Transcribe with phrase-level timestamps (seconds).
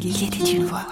[0.00, 0.86] Il était une voix.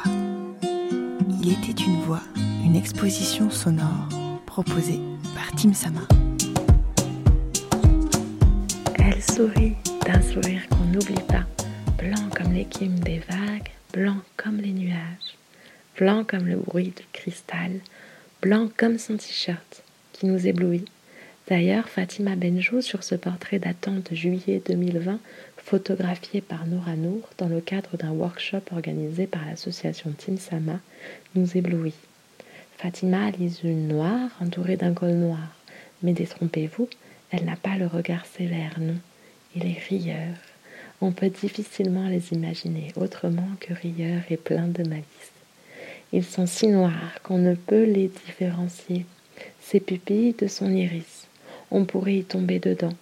[1.43, 2.23] Il était une voix,
[2.65, 4.09] une exposition sonore
[4.47, 4.99] proposée
[5.35, 6.01] par Tim Sama.
[8.99, 9.75] Elle sourit
[10.05, 11.45] d'un sourire qu'on n'oublie pas,
[11.99, 15.37] blanc comme l'écume des vagues, blanc comme les nuages,
[15.97, 17.79] blanc comme le bruit du cristal,
[18.43, 20.87] blanc comme son t-shirt qui nous éblouit.
[21.49, 25.21] D'ailleurs, Fatima Benjou, sur ce portrait datant de juillet 2020,
[25.67, 30.39] photographié par Nora Nour dans le cadre d'un workshop organisé par l'association Team
[31.35, 31.93] nous éblouit.
[32.79, 35.49] Fatima a les yeux noirs entourés d'un col noir,
[36.05, 36.89] mais détrompez-vous,
[37.33, 38.95] elle n'a pas le regard sévère, non,
[39.57, 40.37] il est rieur.
[41.01, 45.33] On peut difficilement les imaginer autrement que rieurs et pleins de malice.
[46.13, 49.05] Ils sont si noirs qu'on ne peut les différencier.
[49.61, 51.27] Ses pupilles de son iris
[51.73, 52.95] on pourrait y tomber dedans,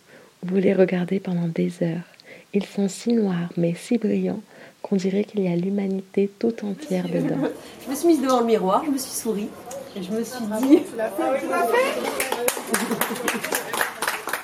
[0.42, 2.13] ou vous les regarder pendant des heures.
[2.54, 4.40] Ils sont si noirs, mais si brillants,
[4.80, 7.48] qu'on dirait qu'il y a l'humanité tout entière dedans.
[7.84, 9.48] Je me suis mise devant le miroir, je me suis souri,
[9.96, 10.78] et je me suis dit...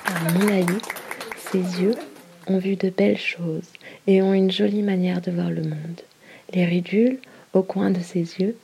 [0.05, 0.81] À mon avis,
[1.51, 1.95] ses yeux
[2.47, 3.69] ont vu de belles choses
[4.07, 6.01] et ont une jolie manière de voir le monde.
[6.53, 7.17] Les ridules,
[7.53, 8.57] au coin de ses yeux,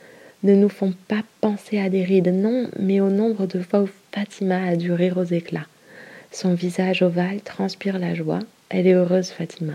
[0.43, 3.89] ne nous font pas penser à des rides, non, mais au nombre de fois où
[4.11, 5.67] Fatima a dû rire aux éclats.
[6.31, 8.39] Son visage ovale transpire la joie.
[8.69, 9.73] Elle est heureuse, Fatima.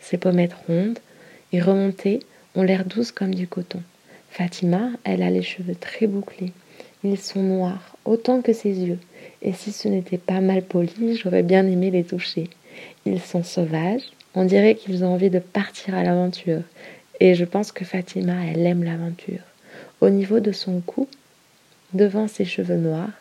[0.00, 0.98] Ses pommettes rondes
[1.52, 2.20] et remontées
[2.54, 3.80] ont l'air douces comme du coton.
[4.30, 6.52] Fatima, elle a les cheveux très bouclés.
[7.04, 8.98] Ils sont noirs, autant que ses yeux.
[9.42, 12.50] Et si ce n'était pas mal poli, j'aurais bien aimé les toucher.
[13.06, 14.02] Ils sont sauvages.
[14.34, 16.62] On dirait qu'ils ont envie de partir à l'aventure.
[17.20, 19.42] Et je pense que Fatima, elle aime l'aventure.
[20.00, 21.08] Au niveau de son cou,
[21.92, 23.12] devant ses cheveux noirs,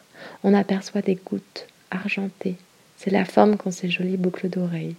[0.43, 2.55] on aperçoit des gouttes argentées.
[2.97, 4.95] C'est la forme qu'ont ces jolies boucles d'oreilles.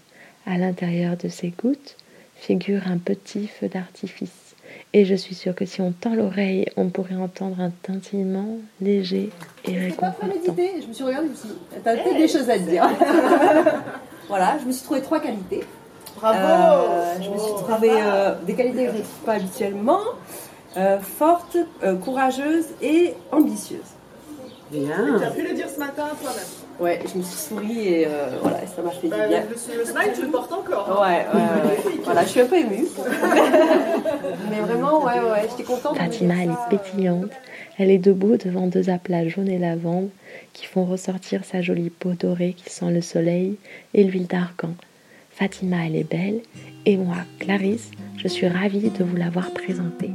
[0.47, 1.97] À l'intérieur de ces gouttes
[2.37, 4.55] figure un petit feu d'artifice.
[4.93, 9.31] Et je suis sûre que si on tend l'oreille, on pourrait entendre un tintillement léger
[9.65, 10.29] et réconfortant.
[10.47, 11.49] Je me suis regardée aussi.
[11.83, 12.89] T'as peut-être des choses à dire.
[14.29, 15.63] voilà, je me suis trouvé trois qualités.
[16.17, 20.01] Bravo euh, Je me suis trouvé euh, des qualités que je ne trouve pas habituellement.
[20.77, 21.57] Euh, forte,
[22.03, 23.81] courageuse et ambitieuse.
[24.71, 25.19] Bien.
[25.19, 26.45] Tu as pu le dire ce matin toi-même.
[26.81, 29.43] Ouais, je me suis souri et euh, voilà, ça m'a fait bah, du bien.
[29.43, 30.89] Le, le, smile, tu le portes encore.
[30.91, 31.03] Hein.
[31.03, 32.01] Ouais, ouais, ouais.
[32.03, 32.87] voilà, je suis un peu émue.
[34.51, 35.97] Mais vraiment, ouais, ouais, j'étais contente.
[35.97, 37.31] Fatima, elle est pétillante.
[37.79, 40.09] Elle est debout devant deux aplats jaunes et lavande
[40.53, 43.57] qui font ressortir sa jolie peau dorée qui sent le soleil
[43.95, 44.75] et l'huile d'argan.
[45.31, 46.41] Fatima, elle est belle
[46.87, 50.11] et moi, Clarisse, je suis ravie de vous l'avoir présentée.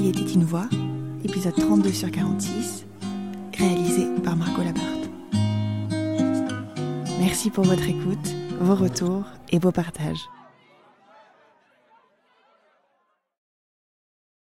[0.00, 0.68] Il était une voix,
[1.24, 2.86] épisode 32 sur 46,
[3.56, 5.10] réalisé par Margot Labarthe.
[7.18, 10.28] Merci pour votre écoute, vos retours et vos partages.